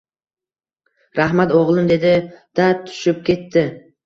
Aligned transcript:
Rahmat 1.19 1.53
oʻgʻlim, 1.59 1.91
dedi-da, 1.93 2.67
tushib 2.89 3.23
ketdi. 3.31 3.67